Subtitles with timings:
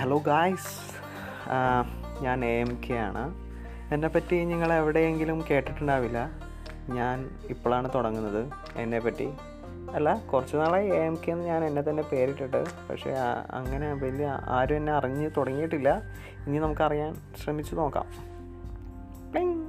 [0.00, 0.72] Hello guys
[2.22, 3.22] ഞാൻ A M K ആണ്.
[3.94, 6.18] എന്നെപ്പറ്റി നിങ്ങൾ എവിടെയെങ്കിലും കേട്ടിട്ടുണ്ടാവില്ല?
[6.88, 9.28] ഞാൻ ഇപ്പോഴാണ് തുടങ്ങുന്നത് എന്നെപ്പറ്റി.
[9.94, 12.64] അല്ല കുറച്ച് നാളായി എ എം കെ എന്ന് ഞാൻ എന്നെ തന്നെ പേരിട്ടിട്ട്.
[12.90, 13.14] പക്ഷേ
[13.50, 16.02] അങ്ങനെ വലിയ ആരും എന്നെ അറിഞ്ഞ് തുടങ്ങിയിട്ടില്ല.
[16.46, 18.06] ഇനി നമുക്കറിയാൻ ശ്രമിച്ചു നോക്കാം.
[19.32, 19.65] പ്ലിങ്.